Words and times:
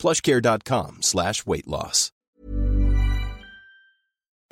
plushcare.com 0.00 0.96
slash 1.02 1.42
weight 1.46 1.66
loss. 1.66 2.12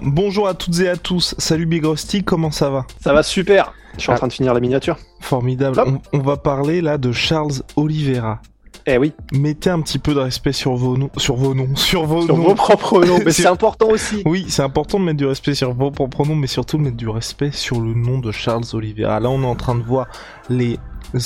Bonjour 0.02 0.47
à 0.47 0.55
toutes 0.55 0.79
et 0.80 0.89
à 0.89 0.97
tous, 0.97 1.34
salut 1.39 1.66
Big 1.66 1.84
Rusty, 1.84 2.23
comment 2.23 2.51
ça 2.52 2.70
va? 2.70 2.87
Ça 3.02 3.12
va 3.12 3.23
super 3.25 3.73
Je 3.97 4.03
suis 4.03 4.11
en 4.11 4.15
Ah. 4.15 4.19
train 4.19 4.29
de 4.29 4.33
finir 4.33 4.55
la 4.55 4.61
miniature. 4.61 4.97
Formidable, 5.20 5.80
on, 5.87 6.01
on 6.19 6.23
va 6.23 6.37
parler 6.37 6.80
là 6.80 6.98
de 6.98 7.11
Charles 7.12 7.62
Oliveira. 7.77 8.41
Eh 8.87 8.97
oui, 8.97 9.12
Mettez 9.33 9.70
un 9.70 9.80
petit 9.80 9.98
peu 9.98 10.15
de 10.15 10.20
respect 10.20 10.53
sur 10.53 10.75
vos 10.77 10.97
noms, 10.97 11.11
sur 11.16 11.34
vos 11.37 11.55
noms, 11.55 11.75
sur 11.77 12.05
vos 12.05 12.23
sur 12.27 12.37
noms. 12.37 12.45
vos 12.45 12.55
propres 12.55 13.05
noms, 13.05 13.19
mais 13.25 13.33
c'est 13.33 13.47
important 13.47 13.89
aussi. 13.89 14.23
Oui, 14.25 14.47
c'est 14.48 14.62
important 14.62 15.01
de 15.01 15.05
mettre 15.05 15.19
du 15.19 15.27
respect 15.27 15.55
sur 15.55 15.73
vos 15.75 15.91
propres 15.91 16.25
noms, 16.27 16.37
mais 16.37 16.47
surtout 16.47 16.77
de 16.78 16.83
mettre 16.83 16.97
du 16.97 17.09
respect 17.09 17.51
sur 17.51 17.80
le 17.80 17.92
nom 17.95 18.19
de 18.19 18.30
Charles 18.33 18.65
Oliveira. 18.75 19.19
Là, 19.19 19.30
on 19.30 19.42
est 19.42 19.47
en 19.47 19.56
train 19.56 19.75
de 19.75 19.83
voir 19.83 20.06
les 20.51 20.78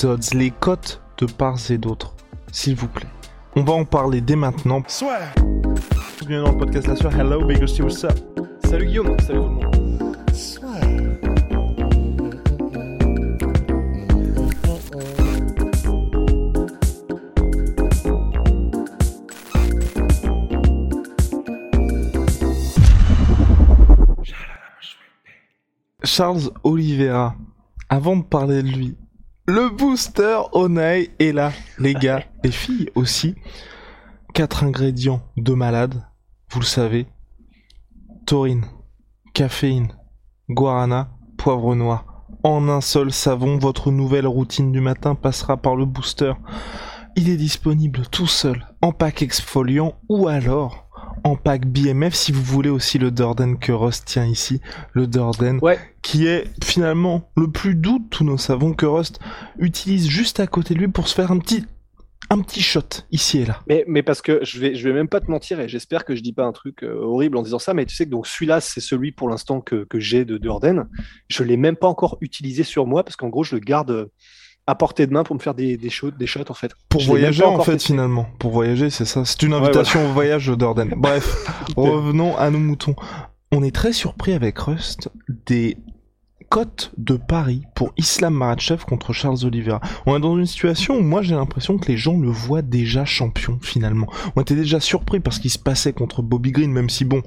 odds, 0.04 0.18
les 0.32 0.50
cotes 0.50 1.02
de 1.18 1.26
parts 1.26 1.70
et 1.70 1.78
d'autres. 1.78 2.14
S'il 2.52 2.74
vous 2.76 2.88
plaît. 2.88 3.06
On 3.54 3.64
va 3.64 3.74
en 3.74 3.84
parler 3.84 4.22
dès 4.22 4.34
maintenant. 4.34 4.82
Bienvenue 6.20 6.42
dans 6.42 6.52
le 6.52 6.58
podcast 6.58 6.86
La 6.86 6.96
Sueur. 6.96 7.14
Hello, 7.14 7.44
Big 7.44 7.58
Rusty, 7.58 7.82
what's 7.82 8.02
up? 8.02 8.18
Salut 8.64 8.86
Guillaume, 8.86 9.14
salut 9.20 9.40
tout 9.40 9.44
le 9.44 9.50
monde. 9.50 10.16
Charles 26.04 26.50
Oliveira, 26.64 27.34
avant 27.90 28.16
de 28.16 28.22
parler 28.22 28.62
de 28.62 28.68
lui, 28.68 28.96
le 29.46 29.68
booster 29.70 30.40
Onai 30.52 31.10
est 31.18 31.32
là, 31.32 31.52
les 31.78 31.94
gars, 31.94 32.24
les 32.44 32.52
filles 32.52 32.90
aussi. 32.94 33.34
Quatre 34.34 34.64
ingrédients 34.64 35.22
de 35.36 35.52
malade, 35.52 36.06
vous 36.50 36.60
le 36.60 36.64
savez. 36.64 37.06
Taurine, 38.24 38.64
caféine, 39.34 39.92
guarana, 40.48 41.10
poivre 41.36 41.74
noir. 41.74 42.26
En 42.44 42.68
un 42.68 42.80
seul 42.80 43.12
savon, 43.12 43.58
votre 43.58 43.90
nouvelle 43.90 44.26
routine 44.26 44.72
du 44.72 44.80
matin 44.80 45.14
passera 45.14 45.56
par 45.56 45.76
le 45.76 45.84
booster. 45.84 46.32
Il 47.16 47.28
est 47.28 47.36
disponible 47.36 48.06
tout 48.10 48.26
seul, 48.26 48.66
en 48.80 48.92
pack 48.92 49.22
exfoliant 49.22 49.94
ou 50.08 50.28
alors 50.28 50.81
en 51.24 51.36
pack 51.36 51.66
BMF 51.66 52.14
si 52.14 52.32
vous 52.32 52.42
voulez 52.42 52.70
aussi 52.70 52.98
le 52.98 53.10
Durden 53.10 53.58
que 53.58 53.72
Rust 53.72 54.04
tient 54.06 54.26
ici, 54.26 54.60
le 54.92 55.06
Ouais, 55.60 55.78
qui 56.02 56.26
est 56.26 56.44
finalement 56.64 57.30
le 57.36 57.50
plus 57.50 57.74
doux 57.74 57.98
de 57.98 58.08
tous 58.08 58.24
nos 58.24 58.38
savons 58.38 58.72
que 58.72 58.86
Rust 58.86 59.20
utilise 59.58 60.08
juste 60.08 60.40
à 60.40 60.46
côté 60.46 60.74
de 60.74 60.80
lui 60.80 60.88
pour 60.88 61.08
se 61.08 61.14
faire 61.14 61.30
un 61.30 61.38
petit 61.38 61.64
un 62.30 62.40
petit 62.40 62.62
shot 62.62 63.04
ici 63.10 63.40
et 63.40 63.44
là. 63.44 63.60
mais, 63.68 63.84
mais 63.86 64.02
parce 64.02 64.22
que 64.22 64.40
je 64.42 64.58
vais, 64.58 64.74
je 64.74 64.88
vais 64.88 64.94
même 64.94 65.08
pas 65.08 65.20
te 65.20 65.30
mentir 65.30 65.60
et 65.60 65.68
j'espère 65.68 66.04
que 66.04 66.14
je 66.14 66.22
dis 66.22 66.32
pas 66.32 66.44
un 66.44 66.52
truc 66.52 66.82
euh, 66.82 66.94
horrible 66.94 67.36
en 67.36 67.42
disant 67.42 67.58
ça, 67.58 67.74
mais 67.74 67.84
tu 67.84 67.94
sais 67.94 68.06
que 68.06 68.10
donc 68.10 68.26
celui-là, 68.26 68.60
c'est 68.60 68.80
celui 68.80 69.12
pour 69.12 69.28
l'instant 69.28 69.60
que, 69.60 69.84
que 69.84 70.00
j'ai 70.00 70.24
de 70.24 70.38
Durden. 70.38 70.88
Je 71.28 71.44
l'ai 71.44 71.58
même 71.58 71.76
pas 71.76 71.88
encore 71.88 72.16
utilisé 72.22 72.62
sur 72.62 72.86
moi 72.86 73.04
parce 73.04 73.16
qu'en 73.16 73.28
gros, 73.28 73.44
je 73.44 73.54
le 73.56 73.60
garde 73.60 74.10
à 74.66 74.74
portée 74.74 75.06
de 75.06 75.12
main 75.12 75.24
pour 75.24 75.34
me 75.34 75.40
faire 75.40 75.54
des, 75.54 75.76
des 75.76 75.90
shots, 75.90 76.12
des 76.12 76.26
shots 76.26 76.48
en 76.48 76.54
fait. 76.54 76.72
Pour 76.88 77.00
Je 77.00 77.06
voyager 77.08 77.44
en 77.44 77.58
fait 77.60 77.72
testé. 77.72 77.88
finalement, 77.88 78.26
pour 78.38 78.52
voyager 78.52 78.90
c'est 78.90 79.04
ça, 79.04 79.24
c'est 79.24 79.42
une 79.42 79.54
Ouais, 79.54 79.60
invitation 79.60 80.08
au 80.08 80.12
voyage 80.12 80.46
de 80.46 80.54
Durden. 80.54 80.94
Bref, 80.96 81.46
revenons 81.76 82.36
à 82.36 82.50
nos 82.50 82.58
moutons. 82.58 82.94
On 83.50 83.62
est 83.62 83.74
très 83.74 83.92
surpris 83.92 84.32
avec 84.32 84.58
Rust 84.58 85.10
des 85.46 85.76
cotes 86.48 86.92
de 86.98 87.16
Paris 87.16 87.62
pour 87.74 87.92
Islam 87.96 88.34
Makhachev 88.34 88.84
contre 88.84 89.12
Charles 89.12 89.44
Oliveira. 89.44 89.80
On 90.06 90.16
est 90.16 90.20
dans 90.20 90.36
une 90.38 90.46
situation 90.46 90.96
où 90.96 91.02
moi 91.02 91.22
j'ai 91.22 91.34
l'impression 91.34 91.78
que 91.78 91.88
les 91.90 91.96
gens 91.96 92.18
le 92.18 92.28
voient 92.28 92.62
déjà 92.62 93.04
champion 93.04 93.58
finalement. 93.62 94.06
On 94.36 94.42
était 94.42 94.54
déjà 94.54 94.78
surpris 94.78 95.18
parce 95.20 95.38
qu'il 95.38 95.50
se 95.50 95.58
passait 95.58 95.92
contre 95.92 96.22
Bobby 96.22 96.52
Green, 96.52 96.70
même 96.70 96.90
si 96.90 97.04
bon, 97.04 97.22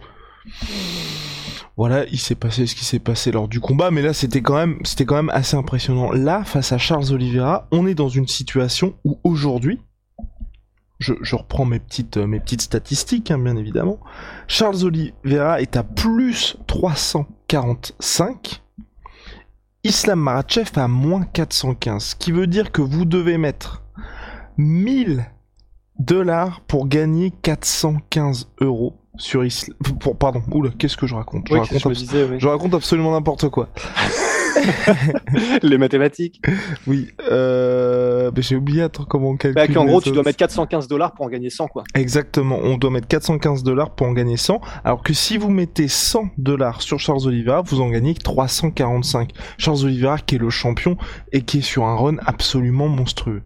voilà, 1.78 2.06
il 2.06 2.20
s'est 2.20 2.36
passé 2.36 2.68
ce 2.68 2.76
qui 2.76 2.86
s'est 2.86 3.00
passé 3.00 3.32
lors 3.32 3.50
du 3.50 3.60
combat, 3.60 3.92
mais 3.92 4.02
là 4.02 4.14
c'était 4.14 4.42
quand 4.42 4.56
même, 4.56 4.80
quand 5.06 5.16
même 5.16 5.30
assez 5.30 5.58
impressionnant. 5.58 6.12
Là, 6.12 6.44
face 6.46 6.72
à 6.72 6.78
Charles 6.78 7.12
Oliveira, 7.12 7.68
on 7.72 7.86
est 7.86 7.96
dans 7.96 8.08
une 8.08 8.28
situation 8.28 8.96
où 9.04 9.20
aujourd'hui, 9.24 9.82
je, 11.00 11.36
reprends 11.36 11.66
mes 11.66 11.80
petites, 11.80 12.62
statistiques, 12.62 13.30
hein, 13.30 13.38
bien 13.38 13.58
évidemment. 13.58 14.00
Charles 14.48 14.86
Oliveira 14.86 15.62
est 15.62 15.76
à 15.76 15.84
plus 15.84 16.56
345. 16.68 18.62
Islam 19.84 20.20
Makhachev 20.20 20.72
à 20.78 20.88
moins 20.88 21.26
415. 21.26 22.04
Ce 22.04 22.16
qui 22.16 22.32
veut 22.32 22.48
dire 22.48 22.72
que 22.72 22.82
vous 22.82 23.04
devez 23.06 23.38
mettre 23.38 23.84
1000 24.58 25.26
dollars 26.00 26.62
pour 26.62 26.88
gagner 26.88 27.32
415 27.42 28.50
euros 28.62 28.96
sur. 29.18 29.44
Pour, 30.00 30.18
pardon, 30.18 30.42
oula, 30.52 30.72
qu'est-ce 30.78 30.98
que 30.98 31.08
je 31.08 31.16
raconte? 31.16 31.48
Je, 31.48 31.54
Oui, 31.54 31.60
raconte 31.60 31.80
je 31.80 31.88
me 31.88 31.94
abs- 31.94 31.98
disais, 32.00 32.24
oui. 32.30 32.36
je 32.40 32.48
raconte 32.48 32.74
absolument 32.74 33.12
n'importe 33.12 33.50
quoi. 33.50 33.70
les 35.64 35.78
mathématiques. 35.78 36.42
Oui, 36.88 37.08
euh... 37.30 38.32
mais 38.36 38.42
j'ai 38.42 38.56
oublié 38.56 38.84
attends, 38.84 39.06
comment 39.06 39.30
on 39.30 39.38
calcule. 39.38 39.56
Bah, 39.56 39.68
qu'en 39.74 39.84
les 39.84 39.90
gros, 39.92 40.02
tu 40.02 40.12
dois 40.12 40.24
mettre 40.24 40.38
415 40.38 40.88
dollars 40.88 41.14
pour 41.14 41.26
en 41.26 41.30
gagner 41.30 41.50
100, 41.50 41.68
quoi. 41.68 41.84
Exactement, 41.94 42.58
on 42.62 42.78
doit 42.78 42.90
mettre 42.92 43.08
415 43.08 43.64
dollars 43.64 43.96
pour 43.96 44.08
en 44.08 44.14
gagner 44.14 44.38
100, 44.38 44.60
alors 44.84 45.04
que 45.04 45.14
si 45.14 45.38
vous 45.38 45.50
mettez 45.50 45.88
100 45.88 46.30
dollars 46.38 46.82
sur 46.82 47.00
Charles 47.00 47.26
Oliveira, 47.28 47.62
vous 47.62 47.82
en 47.82 47.90
gagnez 47.90 48.14
que 48.14 48.22
345. 48.24 49.32
Charles 49.58 49.84
Oliveira 49.86 50.18
qui 50.20 50.36
est 50.36 50.40
le 50.40 50.50
champion 50.50 50.98
et 51.32 51.42
qui 51.42 51.60
est 51.60 51.62
sur 51.62 51.84
un 51.86 51.96
run 51.96 52.16
absolument 52.26 52.88
monstrueux. 52.88 53.44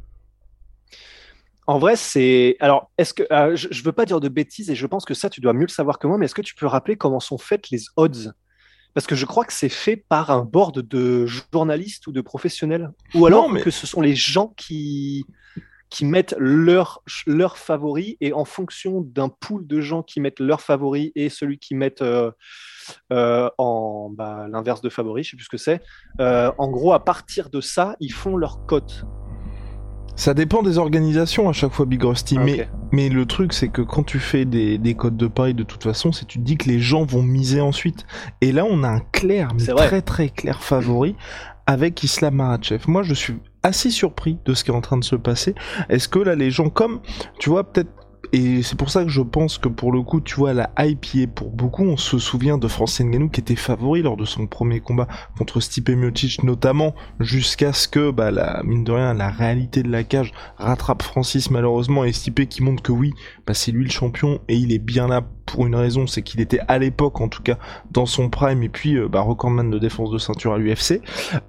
En 1.69 1.77
vrai, 1.77 1.95
c'est. 1.95 2.55
Alors, 2.61 2.89
est-ce 2.97 3.13
que. 3.13 3.23
euh, 3.31 3.55
je, 3.55 3.67
je 3.69 3.83
veux 3.83 3.91
pas 3.91 4.05
dire 4.05 4.19
de 4.19 4.27
bêtises 4.27 4.71
et 4.71 4.75
je 4.75 4.87
pense 4.87 5.05
que 5.05 5.13
ça, 5.13 5.29
tu 5.29 5.39
dois 5.39 5.53
mieux 5.53 5.67
le 5.67 5.71
savoir 5.71 5.99
que 5.99 6.07
moi, 6.07 6.17
mais 6.17 6.25
est-ce 6.25 6.33
que 6.33 6.41
tu 6.41 6.55
peux 6.55 6.65
rappeler 6.65 6.95
comment 6.97 7.19
sont 7.19 7.37
faites 7.37 7.69
les 7.69 7.81
odds? 7.95 8.33
Parce 8.95 9.05
que 9.05 9.13
je 9.15 9.27
crois 9.27 9.45
que 9.45 9.53
c'est 9.53 9.69
fait 9.69 9.95
par 9.95 10.31
un 10.31 10.43
board 10.43 10.79
de 10.79 11.27
journalistes 11.27 12.07
ou 12.07 12.11
de 12.11 12.21
professionnels. 12.21 12.89
Ou 13.13 13.27
alors 13.27 13.43
Non, 13.47 13.53
mais- 13.53 13.61
que 13.61 13.69
ce 13.69 13.85
sont 13.85 14.01
les 14.01 14.15
gens 14.15 14.51
qui 14.57 15.25
qui 15.91 16.05
mettent 16.05 16.35
leurs 16.39 17.03
leur 17.27 17.57
favoris 17.57 18.15
et 18.19 18.33
en 18.33 18.45
fonction 18.45 19.01
d'un 19.01 19.29
pool 19.29 19.65
de 19.67 19.79
gens 19.81 20.01
qui 20.03 20.21
mettent 20.21 20.39
leurs 20.39 20.61
favoris 20.61 21.11
et 21.15 21.29
celui 21.29 21.59
qui 21.59 21.75
mettent 21.75 22.01
euh, 22.01 22.31
euh, 23.13 23.47
en 23.59 24.09
bah, 24.11 24.47
l'inverse 24.51 24.81
de 24.81 24.89
favoris, 24.89 25.25
je 25.27 25.31
sais 25.31 25.37
plus 25.37 25.45
ce 25.45 25.49
que 25.49 25.57
c'est. 25.57 25.81
euh, 26.19 26.51
en 26.57 26.69
gros, 26.69 26.93
à 26.93 27.03
partir 27.05 27.49
de 27.51 27.61
ça, 27.61 27.95
ils 27.99 28.13
font 28.13 28.37
leur 28.37 28.65
cote. 28.65 29.03
Ça 30.19 30.33
dépend 30.33 30.63
des 30.63 30.77
organisations 30.77 31.47
à 31.47 31.53
chaque 31.53 31.71
fois, 31.71 31.85
Big 31.85 32.03
Rusty, 32.03 32.35
Ah, 32.37 32.43
mais, 32.91 33.07
le 33.07 33.25
truc 33.25 33.53
c'est 33.53 33.69
que 33.69 33.81
quand 33.81 34.03
tu 34.03 34.19
fais 34.19 34.43
des, 34.43 34.77
des 34.77 34.93
codes 34.93 35.15
de 35.15 35.27
paris 35.27 35.53
de 35.53 35.63
toute 35.63 35.81
façon, 35.81 36.11
c'est 36.11 36.25
tu 36.25 36.39
te 36.39 36.43
dis 36.43 36.57
que 36.57 36.67
les 36.67 36.81
gens 36.81 37.05
vont 37.05 37.23
miser 37.23 37.61
ensuite. 37.61 38.05
Et 38.41 38.51
là 38.51 38.65
on 38.69 38.83
a 38.83 38.89
un 38.89 38.99
clair, 38.99 39.53
mais 39.57 39.65
très 39.65 40.01
très 40.01 40.27
clair 40.27 40.61
favori 40.61 41.15
avec 41.67 42.03
Islam 42.03 42.35
Makhachev. 42.35 42.83
Moi 42.89 43.03
je 43.03 43.13
suis 43.13 43.37
assez 43.63 43.91
surpris 43.91 44.37
de 44.43 44.53
ce 44.53 44.65
qui 44.65 44.71
est 44.71 44.73
en 44.73 44.81
train 44.81 44.97
de 44.97 45.05
se 45.05 45.15
passer. 45.15 45.55
Est-ce 45.87 46.09
que 46.09 46.19
là 46.19 46.35
les 46.35 46.51
gens 46.51 46.69
comme, 46.69 46.99
tu 47.39 47.49
vois 47.49 47.71
peut-être 47.71 47.89
et 48.31 48.61
c'est 48.61 48.77
pour 48.77 48.89
ça 48.89 49.03
que 49.03 49.09
je 49.09 49.21
pense 49.21 49.57
que 49.57 49.69
pour 49.69 49.91
le 49.91 50.01
coup, 50.01 50.21
tu 50.21 50.35
vois, 50.35 50.53
la 50.53 50.69
hype 50.77 51.13
y 51.13 51.21
est 51.21 51.27
pour 51.27 51.49
beaucoup. 51.49 51.83
On 51.83 51.97
se 51.97 52.19
souvient 52.19 52.57
de 52.57 52.67
Francis 52.67 53.05
Ngannou 53.05 53.29
qui 53.29 53.39
était 53.39 53.55
favori 53.55 54.01
lors 54.01 54.17
de 54.17 54.25
son 54.25 54.45
premier 54.45 54.81
combat 54.81 55.07
contre 55.37 55.59
Stipe 55.59 55.89
Miocic, 55.89 56.43
notamment 56.43 56.93
jusqu'à 57.19 57.73
ce 57.73 57.87
que, 57.87 58.11
bah, 58.11 58.29
la, 58.29 58.61
mine 58.63 58.83
de 58.83 58.91
rien, 58.91 59.13
la 59.13 59.29
réalité 59.29 59.81
de 59.81 59.89
la 59.89 60.03
cage 60.03 60.31
rattrape 60.57 61.01
Francis 61.01 61.49
malheureusement 61.49 62.03
et 62.03 62.11
Stipe 62.11 62.47
qui 62.47 62.61
montre 62.61 62.83
que 62.83 62.91
oui, 62.91 63.13
bah, 63.47 63.53
c'est 63.53 63.71
lui 63.71 63.85
le 63.85 63.91
champion 63.91 64.39
et 64.47 64.55
il 64.55 64.71
est 64.71 64.79
bien 64.79 65.07
là 65.07 65.21
pour 65.51 65.65
une 65.65 65.75
raison, 65.75 66.05
c'est 66.07 66.21
qu'il 66.21 66.41
était 66.41 66.59
à 66.67 66.77
l'époque 66.77 67.21
en 67.21 67.27
tout 67.27 67.41
cas 67.41 67.57
dans 67.91 68.05
son 68.05 68.29
prime 68.29 68.61
et 68.63 68.69
puis 68.69 68.95
euh, 68.95 69.07
bah, 69.07 69.21
recordman 69.21 69.69
de 69.69 69.79
défense 69.79 70.11
de 70.11 70.17
ceinture 70.17 70.53
à 70.53 70.57
l'UFC. 70.57 71.01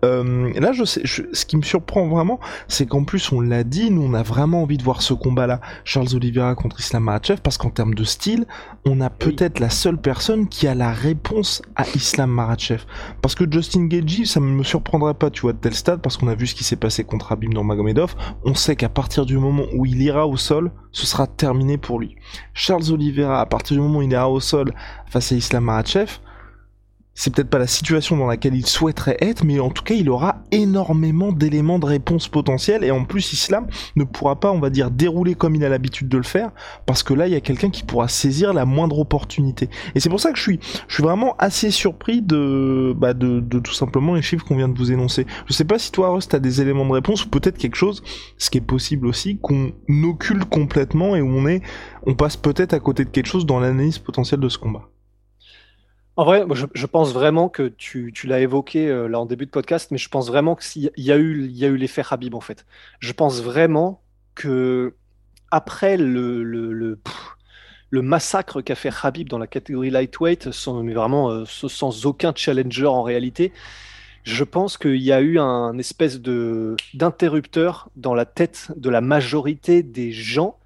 Euh, 0.05 0.51
là, 0.59 0.73
je 0.73 0.85
sais, 0.85 1.03
je- 1.05 1.23
ce 1.33 1.45
qui 1.45 1.57
me 1.57 1.63
surprend 1.63 2.07
vraiment, 2.09 2.41
c'est 2.69 2.87
qu'en 2.87 3.05
plus 3.05 3.31
on 3.33 3.41
l'a 3.41 3.63
dit, 3.65 3.91
nous 3.91 4.03
on 4.03 4.15
a 4.15 4.23
vraiment 4.23 4.63
envie 4.63 4.79
de 4.79 4.83
voir 4.83 5.03
ce 5.03 5.13
combat-là, 5.15 5.61
Charles 5.85 6.15
Oliveira 6.15 6.55
contre 6.55 6.81
Islam 6.81 7.05
Makhachev, 7.05 7.41
parce 7.43 7.59
qu'en 7.59 7.71
termes 7.71 7.95
de 7.95 8.05
style, 8.05 8.47
on 8.87 9.01
a 9.01 9.11
peut-être 9.11 9.61
la 9.61 9.71
seule 9.71 9.99
personne 10.01 10.49
qui 10.49 10.67
a 10.67 10.75
la 10.75 10.93
réponse 10.93 11.63
à 11.77 11.85
Islam 11.95 12.31
Makhachev. 12.31 12.85
Parce 13.23 13.35
que 13.35 13.45
Justin 13.51 13.87
Gaethje, 13.87 14.25
ça 14.25 14.41
ne 14.41 14.47
me 14.47 14.63
surprendrait 14.63 15.15
pas, 15.15 15.31
tu 15.31 15.43
vois, 15.43 15.53
de 15.53 15.59
tel 15.59 15.75
stade, 15.75 16.01
parce 16.01 16.17
qu'on 16.17 16.29
a 16.29 16.35
vu 16.35 16.47
ce 16.47 16.55
qui 16.55 16.65
s'est 16.65 16.77
passé 16.77 17.05
contre 17.05 17.33
Habib 17.33 17.53
Nurmagomedov. 17.53 18.15
On 18.45 18.55
sait 18.55 18.77
qu'à 18.77 18.89
partir 18.89 19.27
du 19.27 19.37
moment 19.37 19.65
où 19.75 19.85
il 19.87 20.01
ira 20.03 20.27
au 20.27 20.37
sol, 20.37 20.71
ce 20.93 21.07
sera 21.07 21.27
terminé 21.27 21.79
pour 21.79 22.01
lui. 22.01 22.17
Charles 22.55 22.91
Oliveira, 22.93 23.41
à 23.41 23.47
partir 23.47 23.77
du 23.77 23.83
moment 23.83 23.99
où 23.99 24.03
il 24.03 24.13
est 24.13 24.19
au 24.19 24.41
sol 24.41 24.73
face 25.07 25.33
à 25.33 25.37
Islam 25.37 25.65
Makhachev, 25.65 26.19
c'est 27.15 27.35
peut-être 27.35 27.51
pas 27.51 27.59
la 27.59 27.67
situation 27.67 28.17
dans 28.17 28.27
laquelle 28.27 28.55
il 28.55 28.67
souhaiterait 28.67 29.17
être, 29.21 29.45
mais 29.45 29.61
en 29.61 29.71
tout 29.71 29.83
cas, 29.83 29.95
il 29.95 30.09
aura 30.09 30.43
énormément 30.53 31.33
d'éléments 31.33 31.79
de 31.79 31.87
réponse 31.87 32.29
potentiels, 32.29 32.85
et 32.85 32.91
en 32.91 33.05
plus, 33.05 33.33
Islam 33.33 33.67
ne 33.97 34.05
pourra 34.05 34.41
pas, 34.41 34.51
on 34.53 34.61
va 34.61 34.71
dire, 34.71 34.91
dérouler 34.91 35.35
comme 35.35 35.55
il 35.55 35.65
a 35.65 35.69
l'habitude 35.69 36.09
de 36.09 36.17
le 36.17 36.23
faire, 36.23 36.51
parce 36.87 37.03
que 37.03 37.13
là, 37.13 37.27
il 37.27 37.33
y 37.33 37.37
a 37.37 37.41
quelqu'un 37.41 37.71
qui 37.71 37.83
pourra 37.83 38.09
saisir 38.09 38.55
la 38.55 38.65
moindre 38.65 38.99
opportunité. 38.99 39.69
Et 39.95 40.01
c'est 40.01 40.09
pour 40.09 40.21
ça 40.21 40.33
que 40.33 40.39
je 40.39 40.43
suis, 40.43 40.61
je 40.89 40.95
suis 40.95 41.03
vraiment 41.03 41.37
assez 41.39 41.71
surpris 41.71 42.23
de, 42.23 42.95
bah, 42.97 43.13
de, 43.13 43.41
de 43.41 43.59
tout 43.59 43.75
simplement 43.75 44.15
les 44.15 44.23
chiffres 44.23 44.45
qu'on 44.45 44.57
vient 44.57 44.69
de 44.69 44.79
vous 44.79 44.93
énoncer. 44.93 45.27
Je 45.47 45.53
sais 45.53 45.65
pas 45.65 45.79
si 45.79 45.93
toi, 45.93 46.11
Rust, 46.11 46.31
t'as 46.31 46.39
des 46.39 46.63
éléments 46.63 46.87
de 46.87 46.93
réponse, 46.93 47.25
ou 47.25 47.29
peut-être 47.29 47.59
quelque 47.59 47.77
chose, 47.77 48.03
ce 48.39 48.51
qui 48.51 48.59
est 48.59 48.63
possible 48.63 49.07
aussi, 49.07 49.39
qu'on 49.39 49.73
occulte 50.05 50.45
complètement, 50.45 51.17
et 51.17 51.23
on 51.23 51.47
est, 51.47 51.63
on 52.07 52.15
passe 52.15 52.37
peut-être 52.37 52.73
à 52.73 52.81
côté 52.81 53.05
de 53.05 53.11
quelque 53.11 53.27
chose 53.27 53.47
dans 53.47 53.61
l'analyse 53.61 53.99
potentielle 53.99 54.41
de 54.41 54.49
ce 54.49 54.59
combat. 54.59 54.89
En 56.21 56.25
vrai, 56.25 56.45
je, 56.75 56.85
pense 56.85 57.15
vraiment 57.15 57.49
que 57.49 57.69
tu, 57.69 58.13
l'as 58.25 58.41
évoqué 58.41 58.91
euh, 58.91 59.09
là 59.09 59.19
en 59.19 59.25
début 59.25 59.47
de 59.47 59.51
podcast, 59.51 59.91
mais 59.91 59.97
je 59.97 60.11
pense 60.11 60.29
vraiment 60.29 60.55
qu'il 60.55 60.91
y 60.95 61.11
a 61.11 61.17
eu, 61.17 61.47
il 61.47 61.57
y 61.57 61.65
a 61.65 61.69
eu 61.69 61.79
l'effet 61.79 62.03
Habib 62.11 62.35
en 62.35 62.43
fait. 62.43 62.67
Je 62.99 63.15
pense 63.15 63.41
vraiment 63.41 64.03
que 64.35 64.93
après 65.51 65.97
le, 65.97 66.99
massacre 67.91 68.61
qu'a 68.61 68.75
fait 68.75 68.91
Habib 69.03 69.31
dans 69.31 69.39
la 69.39 69.47
catégorie 69.47 69.89
lightweight, 69.89 70.51
sans, 70.51 70.83
mais 70.83 70.93
vraiment 70.93 71.31
euh, 71.31 71.45
sans 71.47 72.05
aucun 72.05 72.35
challenger 72.37 72.85
en 72.85 73.03
réalité, 73.03 73.55
je 74.23 74.45
pense 74.45 74.77
qu'il 74.77 75.01
y 75.01 75.13
a 75.13 75.23
eu 75.23 75.39
un 75.39 75.79
espèce 75.79 76.21
d'interrupteur 76.21 77.89
dans 77.97 78.13
la 78.13 78.27
tête 78.27 78.73
de 78.77 78.91
la 78.91 79.01
majorité 79.01 79.83
des 79.83 80.13
gens 80.13 80.59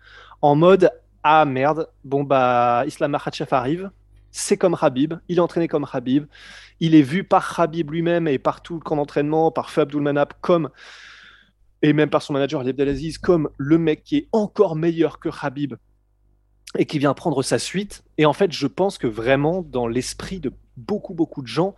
en 0.42 0.56
mode 0.56 0.90
ah 1.22 1.44
merde, 1.44 1.88
bon 2.02 2.24
bah 2.24 2.82
Islam 2.88 3.12
Makhachev 3.12 3.50
arrive, 3.52 3.92
c'est 4.36 4.56
comme 4.56 4.76
Habib, 4.80 5.14
il 5.28 5.36
est 5.38 5.40
entraîné 5.40 5.68
comme 5.68 5.86
Habib, 5.92 6.26
il 6.80 6.96
est 6.96 7.02
vu 7.02 7.22
par 7.22 7.60
Habib 7.60 7.92
lui-même 7.92 8.26
et 8.26 8.38
par 8.38 8.62
tout 8.62 8.74
le 8.74 8.80
camp 8.80 8.96
d'entraînement, 8.96 9.52
par 9.52 9.70
Feu 9.70 9.82
Abdulmanap 9.82 10.34
comme 10.40 10.70
et 11.82 11.92
même 11.92 12.10
par 12.10 12.20
son 12.20 12.32
manager 12.32 12.60
Ali 12.60 12.70
Abdelaziz 12.70 13.18
comme 13.18 13.48
le 13.58 13.78
mec 13.78 14.02
qui 14.02 14.16
est 14.16 14.28
encore 14.32 14.74
meilleur 14.74 15.20
que 15.20 15.28
Habib 15.40 15.74
et 16.76 16.84
qui 16.84 16.98
vient 16.98 17.14
prendre 17.14 17.44
sa 17.44 17.60
suite. 17.60 18.02
Et 18.18 18.26
en 18.26 18.32
fait, 18.32 18.50
je 18.50 18.66
pense 18.66 18.98
que 18.98 19.06
vraiment 19.06 19.62
dans 19.62 19.86
l'esprit 19.86 20.40
de 20.40 20.52
beaucoup 20.76 21.14
beaucoup 21.14 21.40
de 21.40 21.46
gens 21.46 21.76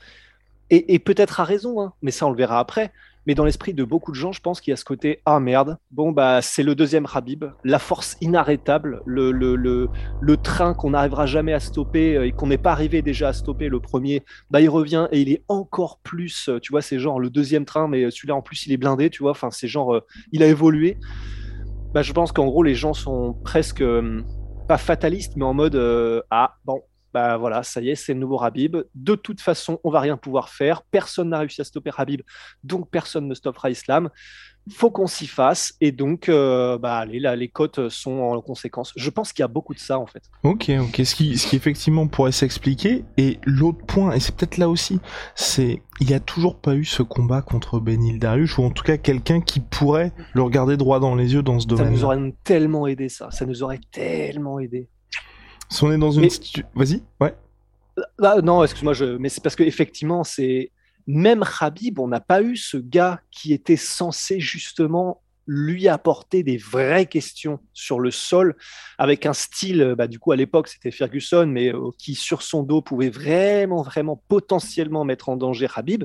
et, 0.71 0.99
peut-être 0.99 1.41
à 1.41 1.45
raison, 1.45 1.83
hein, 1.83 1.93
mais 2.01 2.11
ça 2.11 2.27
on 2.27 2.31
le 2.31 2.37
verra 2.37 2.59
après, 2.59 2.91
mais 3.27 3.35
dans 3.35 3.45
l'esprit 3.45 3.75
de 3.75 3.85
beaucoup 3.85 4.13
de 4.13 4.17
gens, 4.17 4.33
je 4.33 4.41
pense 4.41 4.61
qu'il 4.61 4.71
y 4.71 4.75
a 4.75 4.77
ce 4.77 4.85
côté 4.85 5.21
ah 5.27 5.41
merde, 5.41 5.79
bon 5.91 6.13
bah 6.13 6.41
c'est 6.43 6.63
le 6.63 6.75
deuxième 6.75 7.07
Habib, 7.13 7.45
la 7.65 7.79
force 7.79 8.17
inarrêtable, 8.21 9.03
le, 9.05 9.33
le, 9.33 9.57
le, 9.57 9.89
le 10.21 10.37
train 10.37 10.75
qu'on 10.75 10.91
n'arrivera 10.91 11.27
jamais 11.27 11.53
à 11.53 11.61
stopper 11.61 12.17
euh, 12.17 12.27
et 12.27 12.33
qu'on 12.33 12.47
n'est 12.47 12.59
pas 12.59 12.73
arrivé 12.73 13.03
déjà 13.03 13.29
à 13.29 13.33
stopper 13.33 13.69
le 13.69 13.81
premier, 13.81 14.23
bah 14.51 14.61
il 14.61 14.69
revient 14.69 15.09
et 15.13 15.21
il 15.21 15.31
est 15.31 15.43
encore 15.49 15.99
plus, 16.03 16.49
euh, 16.49 16.61
tu 16.61 16.73
vois, 16.73 16.83
c'est 16.83 16.99
genre 16.99 17.21
le 17.21 17.31
deuxième 17.31 17.65
train, 17.65 17.89
mais 17.89 18.11
celui-là 18.11 18.37
en 18.37 18.43
plus 18.43 18.67
il 18.67 18.73
est 18.73 18.77
blindé, 18.77 19.11
tu 19.11 19.23
vois, 19.23 19.33
enfin 19.33 19.51
c'est 19.51 19.69
genre 19.69 19.95
euh, 19.95 20.07
il 20.33 20.43
a 20.43 20.47
évolué. 20.47 20.99
Bah, 21.95 22.03
je 22.03 22.13
pense 22.13 22.33
qu'en 22.33 22.47
gros 22.47 22.63
les 22.63 22.75
gens 22.75 22.93
sont 22.93 23.35
presque 23.45 23.83
pas 24.69 24.79
fatalistes, 24.79 25.35
mais 25.37 25.45
en 25.45 25.55
mode 25.55 25.77
ah 26.31 26.57
bon 26.65 26.83
bah 27.17 27.39
voilà, 27.39 27.63
ça 27.63 27.81
y 27.81 27.89
est, 27.89 27.95
c'est 27.95 28.13
le 28.13 28.21
nouveau 28.21 28.37
Rabib. 28.37 28.77
De 28.95 29.15
toute 29.15 29.41
façon, 29.41 29.81
on 29.85 29.91
va 29.91 30.01
rien 30.01 30.19
pouvoir 30.19 30.51
faire. 30.51 30.83
Personne 30.83 31.31
n'a 31.31 31.39
réussi 31.39 31.63
à 31.63 31.65
stopper 31.65 31.89
Rabib, 31.89 32.21
donc 32.63 32.91
personne 32.91 33.27
ne 33.27 33.33
stoppera 33.33 33.71
Islam. 33.71 34.11
Faut 34.71 34.91
qu'on 34.91 35.07
s'y 35.07 35.27
fasse. 35.27 35.73
Et 35.81 35.93
donc, 35.93 36.29
euh, 36.29 36.77
bah 36.77 36.99
allez, 36.99 37.19
là, 37.19 37.35
les 37.35 37.49
cotes 37.49 37.89
sont 37.89 38.19
en 38.19 38.43
conséquence. 38.43 38.93
Je 38.97 39.09
pense 39.09 39.33
qu'il 39.33 39.43
y 39.43 39.45
a 39.45 39.49
beaucoup 39.49 39.73
de 39.73 39.79
ça, 39.79 39.99
en 39.99 40.05
fait. 40.05 40.25
Ok, 40.43 40.71
ok. 40.79 41.07
Ce 41.07 41.15
qui, 41.15 41.39
ce 41.39 41.47
qui 41.47 41.57
effectivement 41.57 42.07
pourrait 42.07 42.33
s'expliquer. 42.33 43.07
Et 43.17 43.39
l'autre 43.47 43.87
point, 43.87 44.13
et 44.13 44.21
c'est 44.21 44.37
peut-être 44.37 44.59
là 44.59 44.69
aussi, 44.69 45.01
c'est 45.35 45.81
il 46.01 46.09
n'y 46.09 46.15
a 46.15 46.21
toujours 46.21 46.61
pas 46.61 46.75
eu 46.75 46.85
ce 46.85 47.03
combat 47.03 47.41
contre 47.41 47.81
Benil 47.81 48.19
Darius, 48.19 48.59
ou 48.59 48.63
en 48.65 48.71
tout 48.71 48.85
cas 48.85 48.99
quelqu'un 48.99 49.41
qui 49.41 49.61
pourrait 49.61 50.13
le 50.35 50.43
regarder 50.43 50.77
droit 50.77 51.01
dans 51.01 51.15
les 51.15 51.33
yeux 51.33 51.43
dans 51.43 51.61
ce 51.61 51.67
domaine. 51.67 51.87
Ça 51.87 51.93
nous 51.93 52.05
aurait 52.05 52.35
tellement 52.45 52.87
aidé, 52.87 53.09
ça. 53.09 53.31
Ça 53.31 53.47
nous 53.47 53.63
aurait 53.63 53.81
tellement 53.91 54.59
aidé. 54.59 54.91
Si 55.69 55.85
on 55.85 55.93
est 55.93 55.99
dans 55.99 56.11
une 56.11 56.29
Vas-y, 56.75 57.03
ouais. 57.21 57.35
Ah, 58.23 58.41
non, 58.43 58.63
excuse-moi, 58.63 58.93
je... 58.93 59.05
mais 59.17 59.29
c'est 59.29 59.43
parce 59.43 59.57
qu'effectivement, 59.57 60.25
c'est. 60.25 60.71
Même 61.09 61.45
Habib, 61.61 62.01
on 62.01 62.09
n'a 62.09 62.19
pas 62.19 62.43
eu 62.43 62.57
ce 62.57 62.77
gars 62.77 63.21
qui 63.31 63.53
était 63.53 63.77
censé 63.77 64.41
justement 64.41 65.23
lui 65.47 65.89
apporter 65.89 66.43
des 66.43 66.57
vraies 66.57 67.07
questions 67.07 67.61
sur 67.73 68.01
le 68.01 68.11
sol, 68.11 68.57
avec 68.99 69.27
un 69.27 69.33
style, 69.33 69.95
bah, 69.97 70.09
du 70.09 70.19
coup 70.19 70.33
à 70.33 70.37
l'époque 70.37 70.69
c'était 70.69 70.91
Ferguson, 70.91 71.47
mais 71.47 71.73
euh, 71.73 71.91
qui 71.99 72.15
sur 72.15 72.43
son 72.43 72.63
dos 72.65 72.83
pouvait 72.83 73.11
vraiment, 73.11 73.83
vraiment 73.83 74.21
potentiellement 74.29 75.05
mettre 75.05 75.29
en 75.29 75.37
danger 75.37 75.69
Habib. 75.75 76.05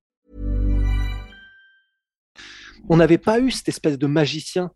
On 2.89 2.97
n'avait 2.97 3.17
pas 3.17 3.39
eu 3.39 3.51
cette 3.51 3.69
espèce 3.69 3.97
de 3.97 4.07
magicien. 4.07 4.71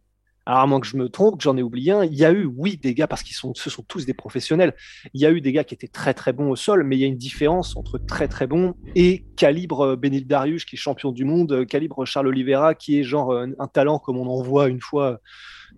Alors 0.47 0.59
à 0.59 0.67
moins 0.67 0.79
que 0.79 0.85
je 0.85 0.95
me 0.95 1.09
trompe, 1.09 1.37
que 1.37 1.43
j'en 1.43 1.57
ai 1.57 1.63
oublié 1.63 1.91
un, 1.91 2.05
il 2.05 2.13
y 2.13 2.23
a 2.23 2.31
eu, 2.31 2.45
oui, 2.45 2.77
des 2.77 2.93
gars, 2.93 3.07
parce 3.07 3.23
qu'ils 3.23 3.35
sont, 3.35 3.53
ce 3.55 3.71
sont 3.71 3.81
tous 3.81 4.05
des 4.05 4.13
professionnels, 4.13 4.75
il 5.15 5.21
y 5.21 5.25
a 5.25 5.31
eu 5.31 5.41
des 5.41 5.51
gars 5.51 5.63
qui 5.63 5.73
étaient 5.73 5.87
très 5.87 6.13
très 6.13 6.33
bons 6.33 6.51
au 6.51 6.55
sol, 6.55 6.83
mais 6.83 6.97
il 6.97 6.99
y 6.99 7.03
a 7.03 7.07
une 7.07 7.17
différence 7.17 7.75
entre 7.75 7.97
très 7.97 8.27
très 8.27 8.45
bons 8.45 8.75
et 8.93 9.25
calibre 9.37 9.81
euh, 9.81 9.95
Benil 9.95 10.27
Darius, 10.27 10.63
qui 10.65 10.75
est 10.75 10.77
champion 10.77 11.11
du 11.11 11.25
monde, 11.25 11.51
euh, 11.51 11.65
calibre 11.65 12.05
Charles 12.05 12.27
Oliveira, 12.27 12.75
qui 12.75 12.99
est 12.99 13.03
genre 13.03 13.31
euh, 13.31 13.47
un 13.57 13.67
talent 13.67 13.97
comme 13.97 14.17
on 14.17 14.27
en 14.27 14.43
voit 14.43 14.67
une 14.67 14.81
fois 14.81 15.19